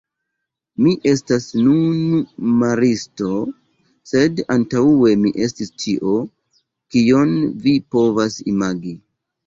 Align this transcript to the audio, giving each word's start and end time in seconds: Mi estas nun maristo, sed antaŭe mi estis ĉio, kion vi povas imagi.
Mi 0.85 0.93
estas 1.11 1.45
nun 1.65 1.99
maristo, 2.63 3.29
sed 4.15 4.43
antaŭe 4.57 5.15
mi 5.27 5.35
estis 5.49 5.73
ĉio, 5.85 6.19
kion 6.95 7.41
vi 7.69 7.79
povas 7.99 8.45
imagi. 8.57 9.01